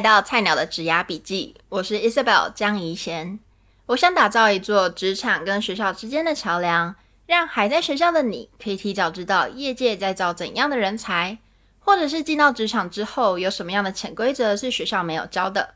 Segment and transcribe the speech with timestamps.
[0.00, 3.38] 来到菜鸟的职涯笔记，我是 Isabel 江怡贤。
[3.84, 6.96] 我想打造一座职场跟学校之间的桥梁，
[7.26, 11.36] 让还在学校的你可以提早知道业界在招怎样的人才，
[11.80, 15.74] 或者是进到职场之后有什么样的潜规则是学校没有教的。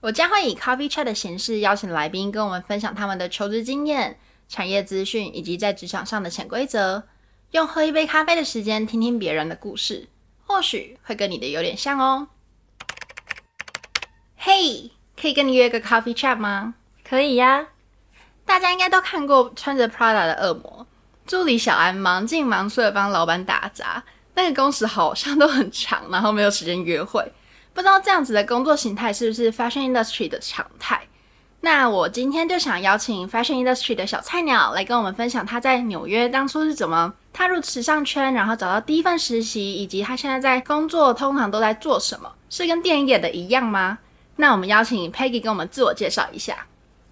[0.00, 7.02] 我将会以 Coffee Chat 的形式邀请来宾跟我们分享他们的求职经验、产业资讯以及在职场上的潜规则，
[7.50, 10.08] 用喝一杯咖啡的时间听听别人的故事，
[10.46, 12.28] 或许会跟你的有点像哦。
[14.40, 16.74] 嘿可以跟你约个 coffee chat 吗？
[17.06, 17.66] 可以呀。
[18.46, 20.86] 大家应该都看过穿着 Prada 的恶魔
[21.26, 24.02] 助理小安，忙进忙出的帮老板打杂，
[24.34, 27.32] 那个工时好像都很长，然后没有时间约会。
[27.74, 31.02] 不知道这样子的工作形态是不是 fashion industry 的常态？
[31.60, 42.32] 那我今天就想邀请 fashion industry 的小菜鸟来跟我们分享他在纽约当初是怎么踏入时尚圈，然后找到第一份实习，以及他现在在工作通常都在做什么？
[42.48, 43.98] 是跟电影演的一样吗？
[44.40, 46.64] 那我们邀请 Peggy 跟我们自我介绍一下。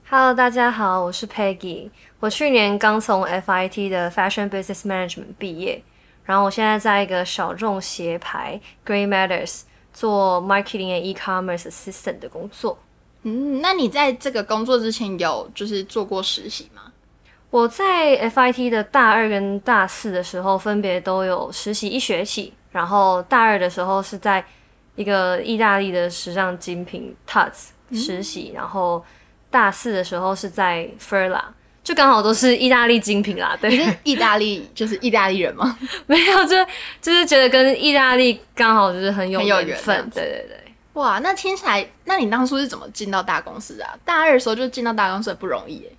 [0.09, 1.91] Hello，大家好，我是 Peggy。
[2.21, 5.83] 我去年刚从 FIT 的 Fashion Business Management 毕业，
[6.25, 12.79] 然后我现在在一个小众鞋牌 Grey Matters 做 Marketing and E-commerce Assistant 的工作。
[13.25, 16.93] 嗯，那你在这个工作之前有就是做过实习吗？
[17.51, 24.47] 我在 FIT 的大二跟大四的时候分别都有实习一学期，然后大二的时候是在
[24.97, 29.05] 一个意大利的时尚精品 Tuts 实习，嗯、然后
[29.51, 31.43] 大四的时候是在 Furla，
[31.85, 33.57] 就刚好都是意大利精品啦。
[33.61, 35.79] 对，是意大利就是意大利人吗？
[36.07, 36.57] 没有，就
[37.01, 40.11] 就是觉得跟意大利刚好就是很有缘分。
[40.11, 40.61] 对对对，
[40.95, 43.95] 哇，那听起来，那你当初是怎么进到大公司的啊？
[44.05, 45.93] 大二的时候就进到大公司很不容易耶。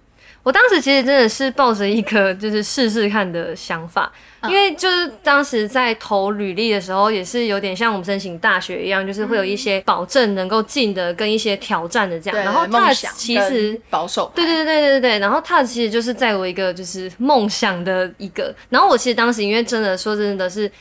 [0.48, 4.10] 我当时其实真的是抱着一个就是试试看的想法，
[4.48, 12.46] 因为就是当时在投履历的时候，也是有点像我们申请大学一样，就是会有一些保证能够进的跟一些挑战的这样。
[12.46, 15.20] 然后他其实保守，对对对对对对。
[15.20, 18.56] 然后他其实就是在我一个就是梦想的一个。
[18.70, 20.72] 然后我其实当时因为真的说真的是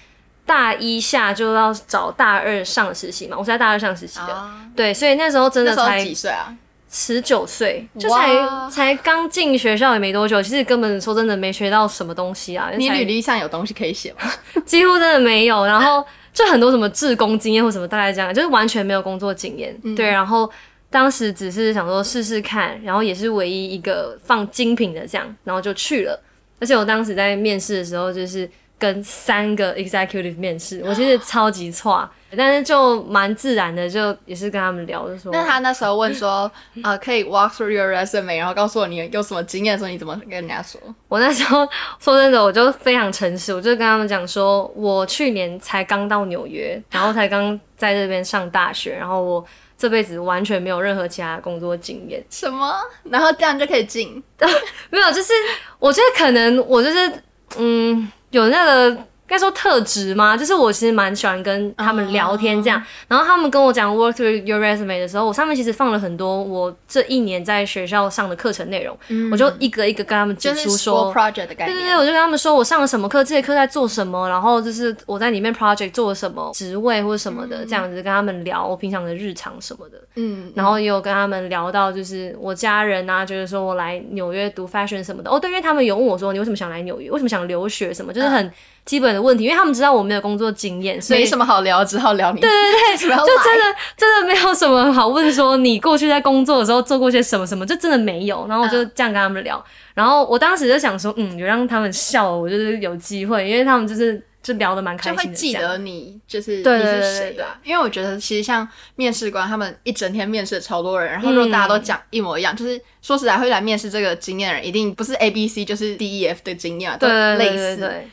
[0.45, 6.55] 大一下就要找大二上实习嘛，我是在大二上实习的，对，所以那时候真的才几岁啊？
[6.91, 12.71] 十九岁，就才才刚进学校也没多久，其实根本说真的没学到什么东西啊。
[12.77, 14.21] 你履历上有东西可以写吗？
[14.65, 19.77] 几乎真的没有，然后就很多什么志工经验或什么，大概这样，就是完全没有工作经验。
[19.83, 20.51] 嗯、对，然后
[20.89, 26.23] 当时只是想说试试看，然后也是唯一一个放精品的这样，然后就去了。
[26.59, 28.49] 而且我当时在面试的时候，就是
[28.79, 32.11] 跟三个 executive 面试，我其实超级差。
[32.37, 35.33] 但是就蛮自然的，就也是跟他们聊的时候。
[35.33, 36.51] 那他那时候问说，
[36.83, 40.79] 啊、 呃，可以 walk through your resume，然后告诉我你有什么经验的时候，你怎么跟人家说？
[41.09, 41.67] 我那时候
[41.99, 49.43] 说真的，我就非常诚实，我就跟他们讲说，我去年才刚到纽约，然后才刚在这边上大学，然后我
[49.79, 52.23] 这辈子完全没有任何其他工作经验。
[52.29, 52.75] 什么？
[53.05, 54.23] 然后这样就可以进？
[54.91, 55.33] 没有，就是
[55.79, 57.13] 我觉得可能我就是
[57.57, 59.07] 嗯，有那个。
[59.29, 60.37] 应该说特质吗？
[60.37, 62.85] 就是我其实蛮喜欢跟他们聊天这样，uh.
[63.09, 87.93] 然后他们跟我讲 work through your resume 的时候，我上面其实放了很多我这一年在学校上的课程内容，嗯、我就一个一个跟他们指出说，project 的概念，对对对，我就跟他们说我上了什么课，这节课在做什么，然后就是我在里面 project 做了什么职位或者什么的，嗯、这样子跟他们聊我平常的日常什么的，嗯，然后也有跟他们聊到就是我家人啊，就是说我来纽约读 fashion 什么的，哦对，因为他们有问我说你为什么想来纽约，为什么想留学？
[87.93, 88.47] 什么，就是很。
[88.47, 88.53] Uh.
[88.87, 92.41] 基本的问题，因为他们知道我没有工作经验，所以没什么好聊，只好聊你。
[92.41, 98.47] 对对对， 就真的真的没有什么好问，说你过去在工作的时候做过些什么什么，就真的没有。
[98.49, 99.63] 然后我就这样跟他们聊，
[99.95, 107.45] 然后我当时就想说，嗯，有让他们笑，我就是有机会，因为他们就是就聊的蛮开心的，就会记得你就是你是谁的。
[107.65, 117.79] 因为我觉得其实像面试官，他们一整天面试超多人，然后如果大家都讲一模一样，就是说实在会来面试这个经验的人，一定不是 A B C 就是 D E F 的经验，都类似。
[117.79, 118.09] 对，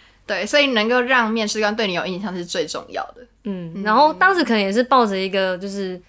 [0.45, 3.17] 所以能够让面试官对你有印象是最重要的。
[3.43, 6.01] 嗯，然后当时可能也是抱着一个就是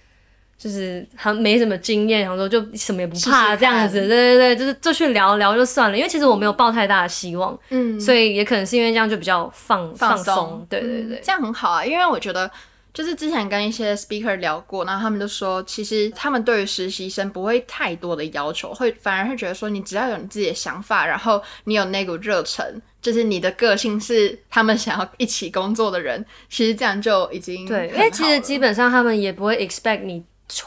[0.57, 3.99] 就是还没什么经验，然后说就什么也不怕这样子。
[3.99, 7.57] 对对对，就是就去聊聊就算了，因为其实我没有抱太大的希望。
[7.69, 10.25] 嗯，所以也可能是因为这样就比较放放松。
[10.25, 12.49] 放松对对对，这样很好啊，因为我觉得。
[12.95, 30.23] 就是之前跟一些 speaker 聊过，然后他们就说，其实他们对于实习生不会太多的要求，会反而会觉得说，你只要有你自己的想法，然后你有那股热忱，就是你的个性是他们想要一起工作的人，其实这样就已经对，因为其实基本上他们也不会 expect 你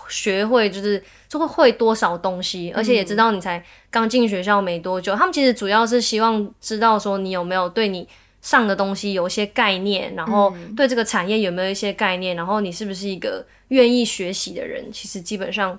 [0.08, 8.06] 学会就是就会会多少东西，而且也知道你才刚进学校没多久，他们其实主要是希望知道说你有没有对你。
[8.48, 15.78] 上的东西有一些概念，然后对这个产业有没有一些概念，然后你是不是一个愿意学习的人，其实基本上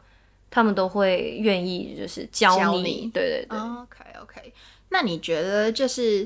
[0.51, 2.59] 他们都会愿意就是教你。
[2.59, 3.57] 教你对对对。
[3.57, 4.53] OK OK，
[4.89, 6.19] 那你觉得就是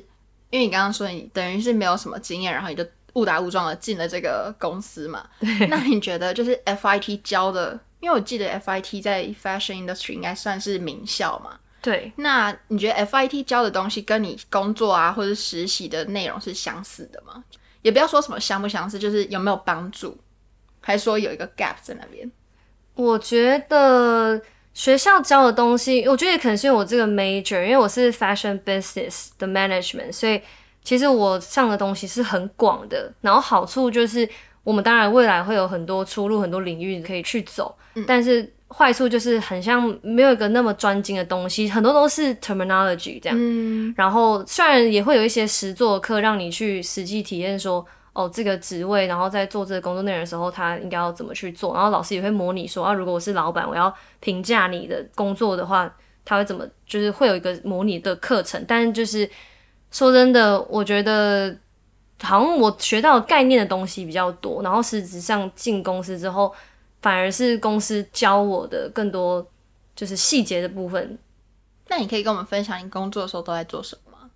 [0.49, 5.25] 因为你刚刚说你等于是没有什么经验，然后你就误打误撞的进了这个公司嘛？
[5.39, 5.67] 对。
[5.67, 7.79] 那你觉得就是 FIT 教的？
[8.01, 11.57] 因为我记得 FIT 在 fashion industry 应该算是名校嘛。
[11.83, 12.11] 对。
[12.15, 17.43] 那你觉得 FIT 教的东西跟你工作啊或者实习的内容是相似的吗？
[17.83, 20.17] 也不要说什么相不相似，就是有没有帮助，
[20.81, 22.31] 还是说有一个 gap 在那边？
[22.95, 24.41] 我觉得
[24.73, 30.41] 学校教的东西，我觉得可能是因为我这个 major，因为我是 fashion business 的 management，所以
[30.83, 33.13] 其实我上的东西是很广的。
[33.21, 34.27] 然后好处就是。
[34.63, 43.37] 我们当然未来会有很多出路，很多领域可以去走，嗯、但是坏处就是很像没有一个那么专精的东西，很多都是 terminology 这样。
[43.37, 55.93] 嗯、然后虽然也会有一些实作课让你去实际体验说，哦，这个职位，然后在做这个工作内容的时候，他应该要怎么去做，然后老师也会模拟说，啊，如果我是老板，我要评价你的工作的话，
[56.23, 58.63] 他会怎么，就是会有一个模拟的课程。
[58.65, 59.29] 但是就是
[59.91, 61.55] 说真的，我觉得。
[62.23, 66.53] 好像我学到概念的东西比较多，然后实质上进公司之后，
[67.01, 69.45] 反而是公司教我的更多，
[69.95, 71.17] 就是细节的部分。
[71.89, 74.29] 那你可以跟我们分享你工作的时候都在做什么吗？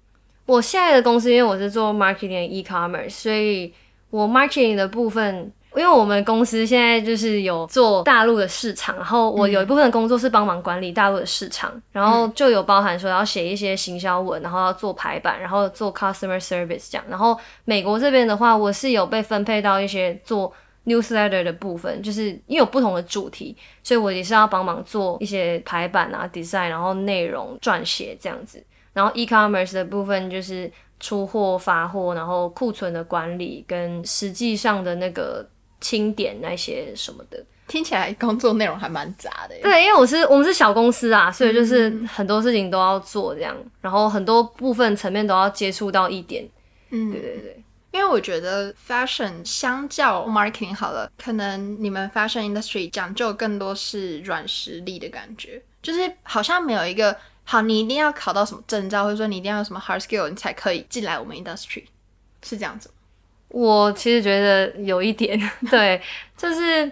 [0.45, 3.73] 我现在的公司因为我是做 marketing e-commerce，所以
[4.09, 5.51] 我 marketing 的部分。
[5.77, 17.05] 因为我们公司现在就是有做大陆的市场，然后我有一部分的工作是帮忙管理大陆的市场，然后就有包含说要写一些行销文，然后要做排版，然后做 customer service 这样。
[17.07, 20.51] 然后美国这边的话，我是有被分配到一些做
[20.85, 28.63] newsletter 的部分，就是因为有不同的主题，所以我也是要帮忙做一些排版啊、design，然后内容撰写这样子。
[28.93, 35.47] 然后 e-commerce 的部分就是出货、发货，然后库存的管理跟实际上的那个。
[35.79, 39.55] 清点那些什么的，听起来工作内容还蛮杂的。
[39.61, 46.47] 对，因为我是我们是小公司啊，所以就是很多事情都要做这样，嗯、然后很多部分层面都要接触到一点。
[46.89, 47.63] 嗯，对对对。
[47.91, 61.85] 因为我觉得 fashion 相较 marketing 好了，可能你们 fashion industry 讲究更多是软实力的感觉，就是好像没有一个好，你一定要考到什么证照，或者说你一定要有什么 hard skill，你才可以进来我们 industry，
[62.43, 62.91] 是这样子。
[63.49, 65.39] 我其实觉得有一点，
[65.71, 66.01] 对，
[66.35, 66.91] 就是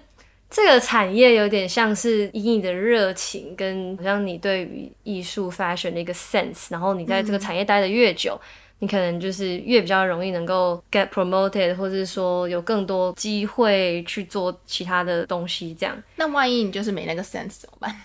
[0.49, 8.47] 这个产业有点像是以你的热情跟好像你对于艺术 fashion 的一个 sense，然后你在这个产业待得越久，嗯、
[8.79, 15.75] 你可能就是越比较容易能够 get promoted，或者是说有更多机会去做其他的东西。
[15.77, 18.01] 这样，那万一你就是没那个 sense 怎么办？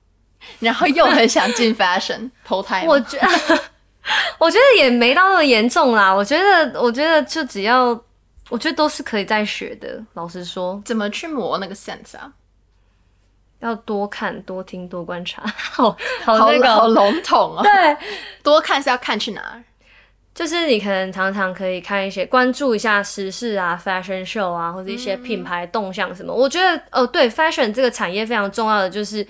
[0.58, 2.84] 然后又很想进 fashion 投胎？
[2.84, 3.62] 我觉得。
[4.42, 6.12] 我觉得也没到那么严重啦。
[6.12, 7.90] 我觉得，我觉得就只要，
[8.50, 10.02] 我觉得都是可以再学的。
[10.14, 12.32] 老实说，怎么去磨那个 sense 啊？
[13.60, 15.44] 要多看、多听、多观察。
[15.46, 17.62] 好，好那个，好笼统啊。
[17.62, 17.96] 对，
[18.42, 19.62] 多看是要看去哪儿？
[20.34, 26.32] 就是你可能常常可以看一些，关注一下时事啊、fashion show 啊，或者一些品牌动向什么。
[26.32, 29.24] 嗯、我觉得，哦，对，fashion 这个产业非常重要的就是。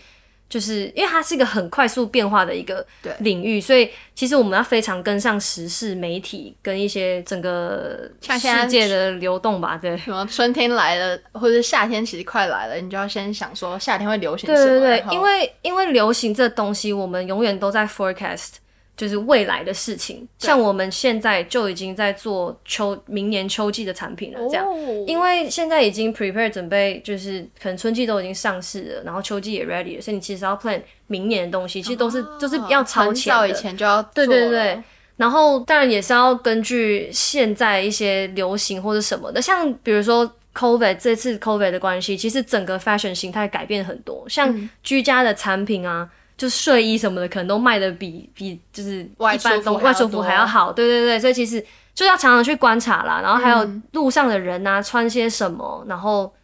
[0.52, 2.86] 就是因为它是一个很快速变化的一个
[3.20, 9.78] 领域，所以其实我们要非常跟上时事、媒体跟一些整个世界的流动吧。
[9.80, 14.68] 对，什么春天来了，或者夏天其实快来了，你就要先想说夏天会流行什么。
[14.68, 18.56] 对对对，因为因为流行这东西，我们永远都在 forecast。
[19.02, 34.12] 就是未来的事情，像我们现在就已经在做秋明年秋季的产品了，这样，哦、因为现在已经 prepare 准备，就是可能春季都已经上市了，然后秋季也 ready 了，所以你其实要 plan 明年的东西，其实都是、哦、就是要超前的，很早以前就要做。
[34.14, 34.80] 对对对，
[35.16, 46.08] 然后当然也是要根据现在一些流行或者什么的，像比如说 COVID 这次 COVID 的关系，其实整个 fashion 形态改变很多，像居家的产品啊。
[46.08, 56.34] 嗯就睡衣什么的，可能都卖的比比就是一般的外出服还要好，对对对，所以其实就要常常去观察啦，然后还有路上的人啊，穿些什么，然后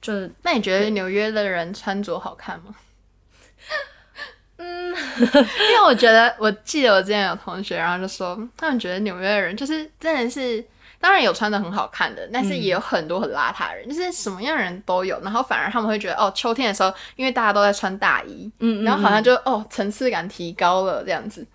[0.00, 0.12] 就
[0.42, 2.74] 那你觉得纽约的人穿着好看吗？
[4.58, 4.88] 嗯，
[5.20, 10.64] 因为我觉得我记得我之前有同学，然后就说他们觉得纽约的人就是真的是。
[11.00, 15.20] 当然有穿的很好看的，但是也有很多很邋遢的人，嗯、就是什么样的人都有。
[15.22, 21.46] 然后反而他们会觉得，哦，秋天的时候，因为大家都在穿大衣，嗯，嗯，嗯，然后好像就哦层次感提高了这样子。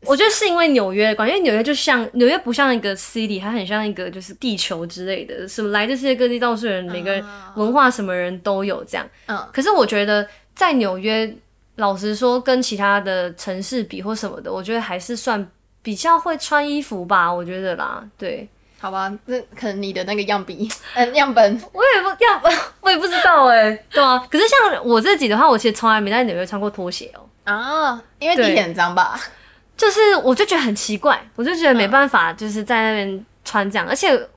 [0.00, 9.08] 我觉得是因为纽约的关系，因为纽约就像纽约不像一个 city，它很像一个就是地球之类的，什么来自世界各地到处人，每个人文化什么人都有这样。
[9.26, 11.34] 嗯，可是我觉得在纽约，
[11.76, 15.46] 老实说跟其他的城市比或什么的，我觉得还是算。
[15.86, 18.48] 比较会穿衣服吧，我觉得啦，对，
[18.80, 22.52] 好吧，那可能你的那个样比，嗯， 样本，我也不样本，
[22.82, 29.16] 我也不知道哎、欸，对啊，可是像我自己的话，我其实从来没在纽约穿过拖鞋哦、喔，啊，因为地铁很脏吧，
[29.76, 34.28] 就是我就觉得很奇怪，我就觉得没办法，就是在那边穿这样，嗯、而且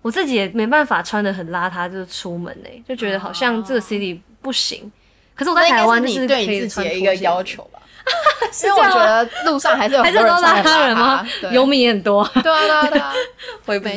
[0.00, 4.90] 我自己也没办法穿的很邋遢，就是出门哎、欸，就觉得好像这个 city 不行，
[5.34, 7.78] 可是我在台湾就是可以穿拖鞋，一个要求吧。
[8.52, 11.26] 所以我觉得路上还是有很多人邋遢人吗？
[11.50, 12.24] 游民也很多。
[12.42, 13.12] 对啊，对啊，对啊，
[13.66, 13.88] 我也不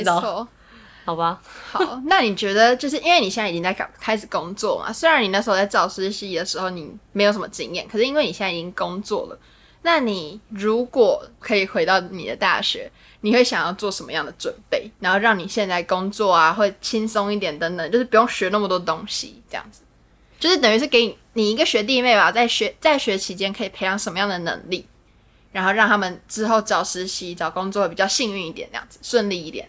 [1.06, 1.40] 好吧。
[1.72, 4.92] 好，那你觉得就是因为你现在已经在开始工作嘛？
[4.92, 9.40] 虽然你那时候在造师系的时候你没有什么经验，可是因为你现在已经工作了，
[9.84, 19.82] 那你如果可以回到你的大学，你会想要做什么样的准备，然后让你现在工作啊会轻松一点等等，就是不用学那么多东西，这样子。
[20.40, 24.86] 就是等于是给你一个学弟妹吧，在学在学期间可以培养什么样的能力，
[25.52, 29.68] 然后让他们之后找实习找工作比较幸运一点，这样子顺利一点。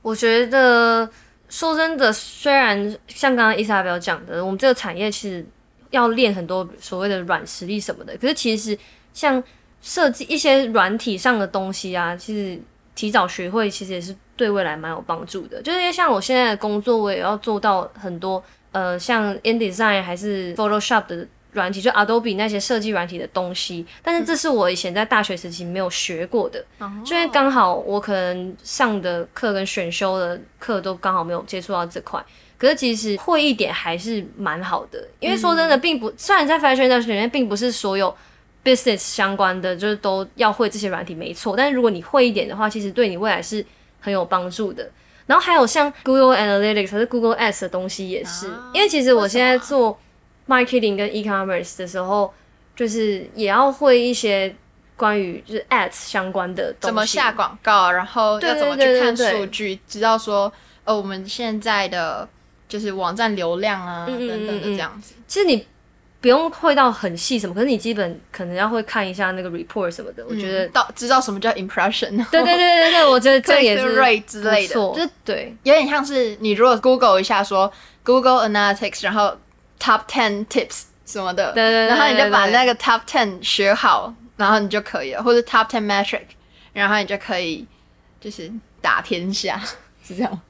[0.00, 1.08] 我觉得
[1.48, 5.46] 说真的，虽然像刚刚伊莎贝尔讲的，我们这个产业其实
[5.90, 8.76] 要练很多所谓的软实力什么的，可是其实
[9.12, 9.42] 像
[9.82, 12.60] 设计一些软体上的东西啊，其实
[12.94, 15.60] 提早学会其实也是对未来蛮有帮助的。
[15.62, 18.42] 就是因为像我现在的工作，我也要做到很多。
[18.72, 32.24] 呃，像 InDesign 还是 Photoshop 的软体，就 Adobe 那些设计软体的东西，但是这是我以前在大学时期没有学过的，嗯、就因为刚好我可能上的课跟选修的课都刚好没有接触到这块。
[32.56, 38.16] 可是其实会一点还是蛮好的，因为说真的，并不、嗯、虽然在 Fashion Industry 里面，并不是所有
[38.64, 41.56] business 相关的就是都要会这些软体，没错。
[41.56, 43.66] 但是如果你会一点的话，其实对你未来是
[43.98, 44.88] 很有帮助的。
[45.26, 49.98] 然后还有像 Google Analytics 还是 Google Ads 的东西也是，啊、因为其实我现在做
[50.48, 52.32] marketing 跟 e-commerce 的时候，
[52.74, 54.54] 就是也要会一些
[54.96, 60.52] 关于就是 ads 相关的东西，怎么下广告，然后要怎么去看数据，知道说
[60.84, 62.28] 呃我们现在的
[62.68, 65.14] 就是网站流量啊等等的这样子。
[65.26, 65.66] 其实你。
[66.22, 70.22] 不用会到很细什么，可是你基本可能要会看一下那个 report 什么的。
[70.22, 77.70] 嗯、我觉得到知道什么叫 impression， 对对对对对，我觉得这也是 rate 之类的，就对，有点像是你如果 Google 一下说
[78.04, 79.36] Google Analytics，然后
[79.80, 86.22] Top Ten Tips 什么的，对对，对，对，对，对，然后你就把那个 Top Ten 学好，然后你就可以了，或者 Top Ten Metric，
[86.72, 87.66] 然后你就可以
[88.20, 88.48] 就是
[88.80, 89.60] 打天下，
[90.06, 90.40] 是这样。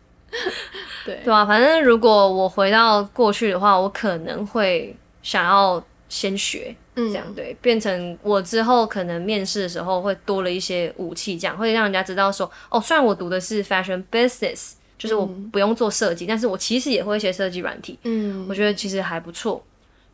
[1.06, 4.94] 对对啊，反正如果我回到过去的话，我可能会。
[5.22, 19.64] 想要先学，嗯这样、嗯、对，变成我之后可能面试的时候会多了一些武器，这样会让人家知道说，哦，虽然我读的是 fashion business，就是我不用做设计，嗯、但是我其实也会一些设计软体，嗯，我觉得其实还不错。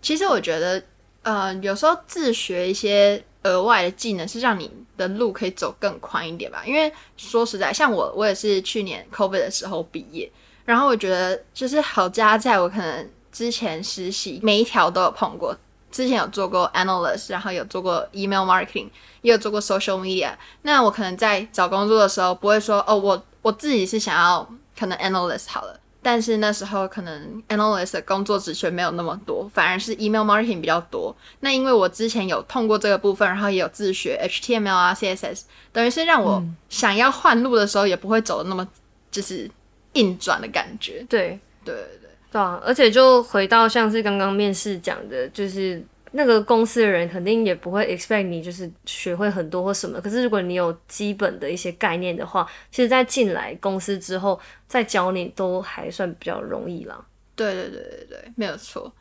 [0.00, 0.80] 其实我觉得，
[1.22, 6.62] 呃，有时候自学一些额外的技能是让你的路可以走更宽一点吧。
[6.64, 10.30] 因为说实在，像我，我也是去年 COVID 的时候毕业，
[10.64, 13.10] 然后我觉得就是好家在我可能。
[13.38, 15.56] 之前实习每一条都有碰过，
[15.92, 18.88] 之前有做过 analyst，然后有做过 email marketing，
[19.22, 20.32] 也有做过 social media。
[20.62, 24.44] 那我可能在找工作的时候不会说哦，我我自己是想要
[24.76, 31.14] 可能 analyst 好了，但是那时候可能 analyst 的工作职缺没有那么多，反而是 email marketing 比较多。
[31.38, 35.42] 那因为我之前有碰过这个部分，然后也有自学 HTML 啊 CSS，
[35.72, 38.66] 等于是让我想要换路的时候也不会走的那么
[39.12, 39.48] 就是
[39.92, 41.06] 硬转的感觉。
[41.08, 42.08] 对对对。
[42.30, 45.82] 对啊，而且就回到像是刚刚面试讲的，就是
[46.12, 50.00] 那个公司的人肯定也不会 expect 你就是学会很多或什么。
[50.00, 57.02] 可是如果你有基本的一些概念的话，其实在进来公司之后再教你都还算比较容易啦。
[57.34, 58.92] 对对对对对，没有错。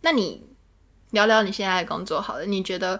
[0.00, 0.42] 那你
[1.10, 2.98] 聊聊你现在的工作好了，你觉得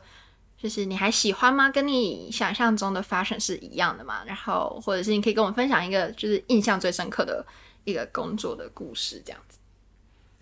[0.59, 1.71] 就是你还喜欢吗？
[1.71, 4.23] 跟你想象中的 fashion 是一样的吗？
[4.27, 7.45] 然后或者是你可以跟我分享一个就是印象最深刻的
[7.85, 9.59] 一个工作的故事，这样子。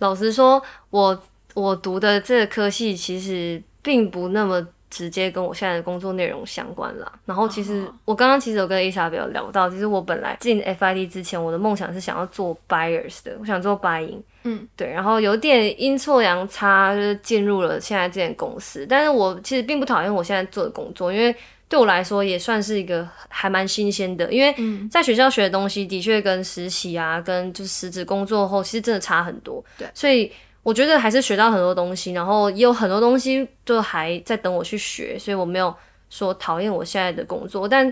[0.00, 1.22] 老实说，我
[1.54, 7.10] 我读的这个科系其实并不那么直接跟我现在的工作内容相关啦。
[7.24, 14.90] 然后，其实我刚刚其实有跟伊莎贝尔聊到，其实我本来进 FID 之前，我的梦想是想要做 buyers 的，我想做 buying，嗯，对。
[14.90, 18.84] 然后有点阴错阳差，就是进入了现在这间公司。
[18.88, 21.34] 但是我其实并不讨厌我现在做的工作，因为
[21.70, 24.30] 对我来说也算是一个还蛮新鲜的。
[24.30, 24.52] 因为
[24.90, 29.64] 在学校学的东西的确跟实习啊，跟就是实质工作后其实真的差很多。
[29.78, 30.30] 对，所以
[30.64, 35.72] 我觉得还是学到很多东西，然后也有很多东西就还在等我去学，所以我没有
[36.10, 37.90] 说讨厌我现在的工作，但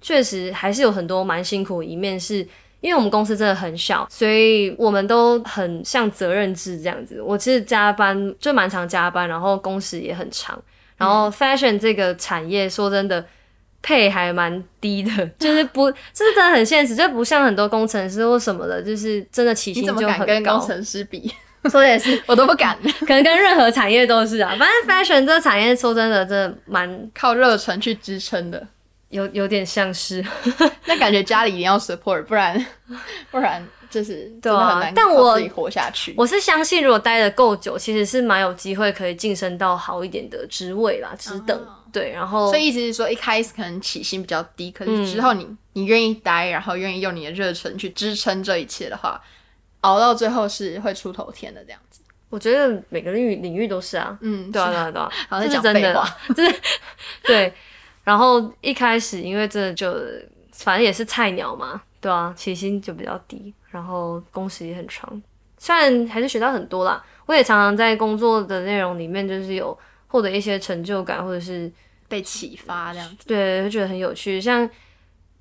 [0.00, 2.38] 确实还是有很多蛮辛苦的一面，是
[2.80, 7.22] 因为我们公司真的很小，所以我们都很像责任制这样子。
[7.22, 10.60] 我其实加班就蛮常加班，然后工时也很长。
[11.00, 13.24] 然后，fashion 这个产业，说真的，
[13.80, 20.00] 配还蛮低的，就是不，这是真的很现实，就不像很多工程师或什么的，就是真的起薪就很高。
[20.00, 21.32] 你怎么敢跟工程师比？
[21.70, 24.54] 说的也是， 我都不敢，可能跟任何产业都是啊。
[24.58, 28.66] 反正 fashion 这个产业，说真的，真的蛮靠热忱去支撑的，
[29.08, 30.24] 有有点像是。
[30.86, 32.66] 那感觉家里一定要 support，不然
[33.30, 34.90] 不然就是对啊。
[34.94, 41.58] 但我自己活下去，我是相信，如果待的够久，其实是蛮有机会可以晋升到好一点的职位啦，职等。
[41.58, 41.92] Uh-huh.
[41.92, 49.20] 对，然后所以意思是说，一开始可能起薪比较低，可是之后你、嗯、你愿意待，然后愿意用你的热忱去支撑这一切的话。
[49.80, 56.06] 熬到最后是会出头天的这样子，我觉得每个领域领域都是啊，嗯，对啊对啊对啊， 好像讲废话，
[56.36, 56.54] 就是
[57.24, 57.52] 对。
[58.04, 59.92] 然后一开始因为真的就
[60.52, 65.22] 反正也是菜鸟嘛，对啊，起薪就比较低，然后工时也很长，
[65.58, 67.04] 虽然还是学到很多啦。
[67.26, 69.76] 我也常常在工作的内容里面就是有
[70.08, 71.70] 获得一些成就感，或者是
[72.08, 74.40] 被启发这样子，对，会觉得很有趣。
[74.40, 74.68] 像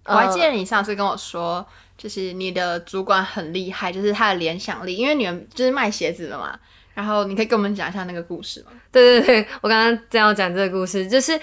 [0.05, 1.65] 我还记得你上次跟我说。
[1.99, 6.57] 就是你的主管很厉害，就是他的联想力，因为你们就是卖鞋子的嘛。
[6.93, 8.71] 然后你可以跟我们讲一下那个故事吗？
[8.89, 11.37] 对对对，我刚刚正要讲这个故事，就是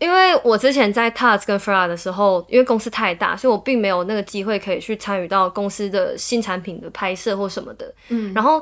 [0.00, 7.94] 因为我之前在 Tars 跟 Frara 的时候，因为公司太大，所以我并没有那个机会可以去参与到公司的新产品的拍摄或什么的。
[8.08, 8.60] 嗯，然后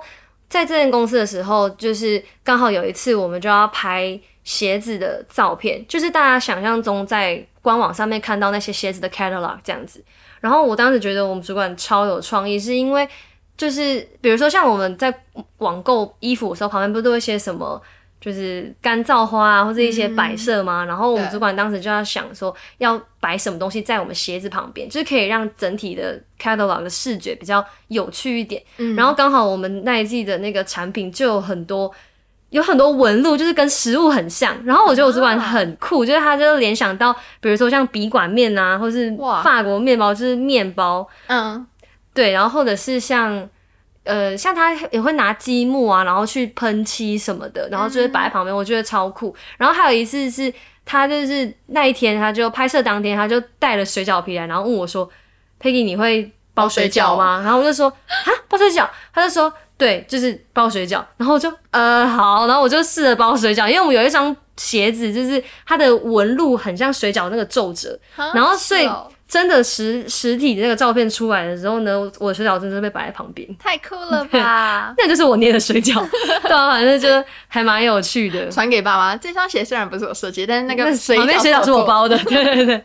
[0.48, 10.02] 在这间公司的时候，就是刚好有一次我们就要拍鞋子的照片，就是大家想象中在官网上面看到那些鞋子的 catalog 这样子。
[10.40, 13.08] 然后我当时觉得我们主管超有创意，是因为
[13.56, 15.12] 就是比如说像我们在
[15.58, 17.80] 网购衣服的时候，旁边不都会写什么，
[18.20, 20.84] 就是干燥花啊，或者一些摆设嘛？
[20.84, 28.62] 嗯，然后我们主管当时就要想说，要摆什么东西在我们鞋子旁边，就是可以让整体的 catalog 的视觉比较有趣一点。
[28.78, 31.92] 嗯，然后刚好我们那一季的那个产品就有很多。
[32.50, 34.56] 有很多纹路，就是跟食物很像。
[34.64, 39.14] 然后我觉得我主管很酷，就是他就联想到，比如说像笔管面啊，或是
[39.44, 41.06] 法国面包，就是面包。
[41.26, 41.66] 嗯，
[42.14, 42.32] 对。
[42.32, 43.46] 然后或者是像，
[44.08, 49.34] 呃，像他也会拿积木啊，然后去喷漆什么的，然后就是摆在旁边，我觉得超酷。
[49.56, 50.52] 然后还有一次是，
[50.84, 55.08] 他就是那一天，他就拍摄当天，他就带了水饺皮来，然后问我说
[55.60, 57.88] ：“Peggy，你会包水饺吗？”然后我就说
[58.26, 59.52] ：“啊，包水饺。”他就说。
[59.78, 67.96] 对，就是包水饺，然后我就呃好，然后我就试着包水饺，因为我们有一双鞋子，就是它的纹路很像水饺那个皱褶，
[68.34, 68.90] 然后所以
[69.28, 74.92] 真的实实体的那个照片出来的时候呢，我的水饺真的被摆在旁边，太酷了吧？
[74.98, 75.94] 那就是我捏的水饺，
[76.42, 77.08] 对啊，反正就
[77.46, 78.50] 还蛮有趣的。
[78.50, 82.84] 传给爸妈，这双鞋虽然不是我设计，但是那个水饺水饺是我包的， 对对对。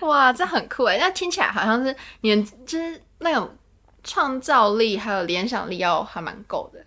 [0.00, 3.48] 哇，这很酷哎，那听起来好像是你们就是那种。
[4.04, 6.80] 创造力还有联想力要还蛮够的，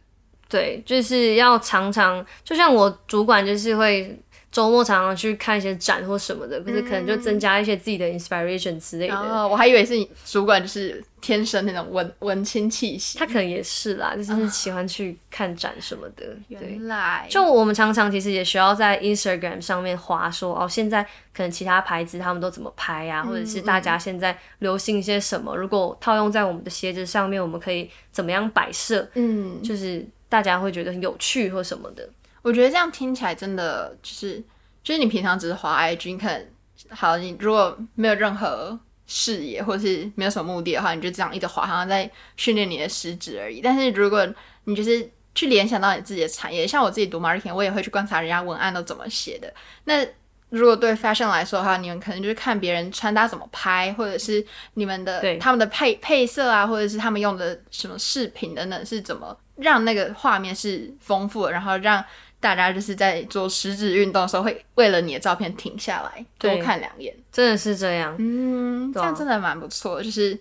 [0.49, 4.19] 对，就是要常常，就像我主管就是会。
[4.55, 9.13] 周末常常去看一些展或什么的，可是可能就增加一些自己的 inspiration 之类的。
[9.13, 16.25] 哦，我还以为是你主管就是天生那种文 文青气息，他可能也是啦，就是喜欢去看展什么的。
[16.47, 29.05] 原来就我们常常其实也需要在 Instagram 上面划说哦，现在可能其他牌子他们都怎么拍呀、啊，或者是大家现在流行一些什么，如果套用在我们的鞋子上面，我们可以怎么样摆设？
[29.15, 32.07] 嗯，就是大家会觉得很有趣或什么的。
[32.45, 34.39] 我觉得这样听起来真的就是，
[34.83, 36.47] 就是你平常只是滑 IG，你可能
[36.91, 43.61] 好，你如果没有任何视野或是没有什么目的的话，你就这样一直滑，好像在训练你的食指而已。
[43.61, 44.27] 但是如果
[44.65, 49.51] 你就是去联想到你自己的产业，像我自己读 marketing，我也会去观察人家文案都怎么写的。
[49.85, 50.05] 那
[50.49, 62.05] 如果对 fashion 来说的话，你们可能就是看别人穿搭怎么拍，或者是你们的他们的配配色啊，或者是他们用的什么饰品等等是怎么让那个画面是丰富的，然后让。
[62.39, 68.15] 大家就是在做食指运动的时候，会为了你的照片停下来多看两眼，真的是这样。
[68.19, 70.03] 嗯，这样真的蛮不错的。
[70.03, 70.39] 就是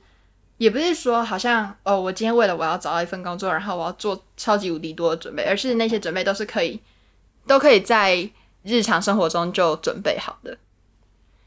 [0.58, 6.78] 也不是说好像哦，我今天为了我要找到一份工作，然后我要做超级无敌多的准备，而是那些准备都是可以，
[7.46, 8.28] 都可以在
[8.64, 10.58] 日常生活中就准备好的。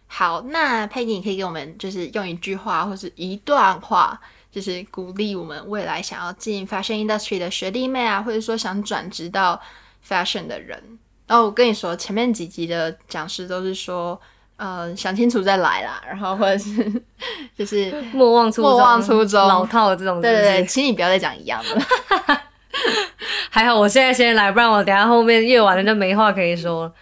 [0.08, 4.20] 好，那 Peggy，你可以给我们就是用一句话或是一段话，
[4.52, 9.62] 就是鼓励我们未来想要进 fashion industry 的学弟妹啊，或者说想转职到。
[10.06, 10.82] Fashion 的人，
[11.28, 14.20] 然后我跟你说，前面几集的讲师都是说，
[14.58, 17.02] 呃，想清楚再来啦， 然后或者是
[17.58, 20.34] 就是 莫忘初莫忘初衷，老套的这种是不是？
[20.34, 22.38] 对对对，请你不要再讲一样的。
[23.50, 26.94] 还好我现在先来，不然我等下后面越晚了就没话可以说。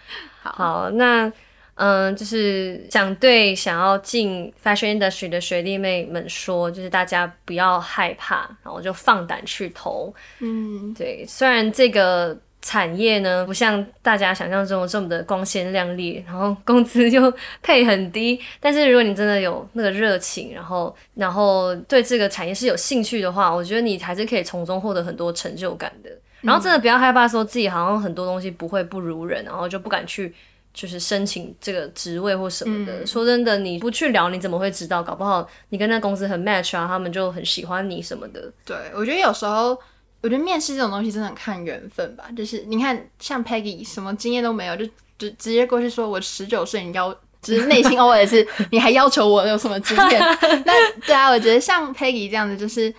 [0.42, 1.32] 好，好，那。
[1.78, 10.10] 嗯，就是想对想要进 fashion industry 的学弟妹们说，就是大家不要害怕，然后就放胆去投。
[10.38, 18.40] 嗯，对，虽然这个产业呢，不像大家想象中的这么的光鲜亮丽，然后工资又配很低。
[18.58, 26.10] 但是如果你真的有那个热情，然后然后对这个产业是有兴趣的话，我觉得你还是可以从中获得很多成就感的。
[26.40, 30.34] 然后真的不要害怕说自己好像很多东西不会不如人，然后就不敢去
[30.74, 33.00] 就是申请这个职位或什么的。
[33.00, 35.02] 嗯、说真的，你不去聊，你怎么会知道？
[35.02, 38.52] 搞不好你跟那公司很 match 啊，他们就很喜欢你什么的。
[38.64, 39.78] 对，我觉得有时候。
[40.26, 44.84] 我觉得面试这种东西真的很看缘分吧，就是你看像 Peggy 什么经验都没有，就
[45.16, 50.20] 直直接过去说我十九岁，你要，只是内心偶尔是你还要求我有什么经验？
[50.64, 52.92] 那 对啊，我觉得像 Peggy 这样子，就是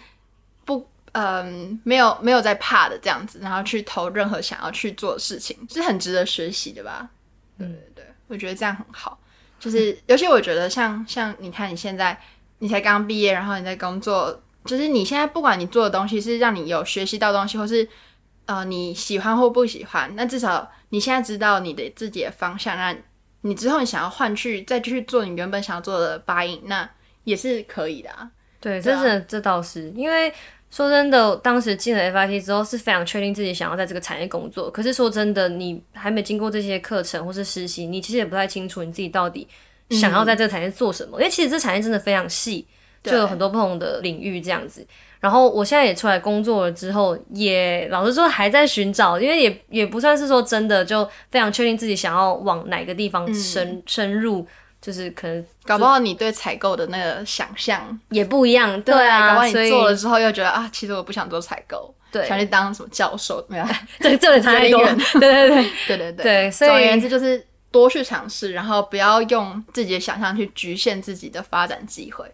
[0.63, 7.10] 不嗯没有没有在怕的这样子，然后去投任何想要去做的事情，是很值得学习的吧？
[7.58, 9.20] 对对对，我觉得这样很好，
[9.60, 12.18] 就是尤其我觉得像像你看你现在
[12.60, 14.42] 你才刚毕业，然后你在工作。
[14.68, 17.88] 就是你现在不管你做的东西是让你有学习到东西，或是
[18.46, 22.96] 呃你喜欢或不喜欢，那至少你现在知道你的自己的方向，那
[23.42, 26.88] 你之后你想要换去再继续做你原本想要做的发音，那
[27.24, 28.30] 也是可以的啊。
[28.60, 30.34] 对，这是这倒是，因为
[30.70, 34.70] 说真的，当时进了 FIT 之后是非常确定自己想要在这个产业工作。
[34.70, 39.48] 可是说真的，你还没经过这些课程或是实习，你其实也不太清楚你自己到底
[39.92, 41.18] 想要在这个产业做什么。
[41.18, 42.68] 嗯、因为其实这产业真的非常细。
[43.04, 44.86] 就有很多不同的领域这样子，
[45.20, 54.46] 然后我现在也出来工作了之后，也老实说还在寻找，因为也也不算是说真的就非常确定自己想要往哪个地方深、嗯、深入，
[54.82, 63.66] 就是可能搞不好你对采购的那个想象也不一样，对啊，搞不好你做了之后又觉得啊，其实我不想做采购，对，想去当什么教授，没有，
[64.00, 64.80] 这这里差太多，
[65.20, 65.72] 对对对。
[65.88, 72.26] 对对对，对，所以总而言之就是多去尝试，然后不要用自己的想象去局限自己的发展机会。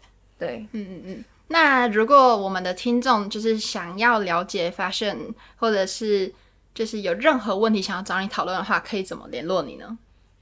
[0.46, 1.26] 对，嗯嗯嗯。
[1.48, 6.34] 那如果我们的听众就是想要了解 fashion，或者是
[6.74, 9.98] 就是有任何问题想要找你讨论的话，可以怎么联络你呢？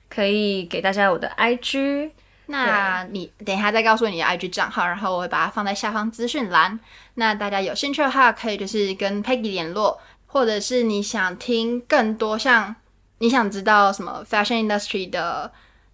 [0.09, 2.11] 可以给大家我的 IG，
[2.45, 6.79] 那你等一下再告诉你的 IG 账号，然后我会把它放在下方资讯栏。
[7.15, 12.75] 那大家有兴趣的话，可以就是跟 Peggy 联络，或者是你想听更多像
[13.17, 15.51] 你想知道什么 fashion industry 的。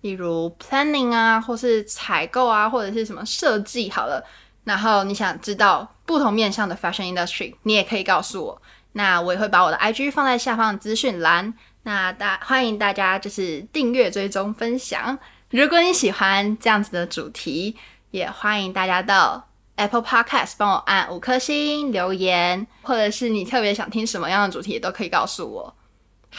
[0.07, 4.23] 例如 planning 啊，或是采购啊，或者是什么设计好了，
[4.63, 8.61] 然后你想知道不同面向的 fashion industry，你也可以告诉我，
[8.93, 15.19] 那我也会把我的 IG 放在下方的资讯栏，那大欢迎大家就是订阅、追踪、分享。
[15.49, 17.75] 如果你喜欢这样子的主题，
[18.11, 25.73] 也欢迎大家到 Apple Podcast 帮我按五颗星留言，或者是你特别想听什么样的主题，都可以告诉我。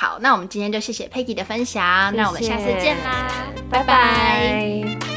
[0.01, 3.27] 好，那我们今天就谢谢 Peggy 的分享，谢谢，那我们下次见啦，
[3.69, 3.85] 拜拜。
[3.85, 5.08] 拜拜。